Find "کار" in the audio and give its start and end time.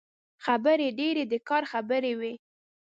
1.49-1.63